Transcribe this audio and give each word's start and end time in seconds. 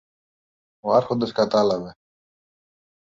Ο 0.79 0.93
Άρχοντας 0.95 1.31
κατάλαβε. 1.31 1.95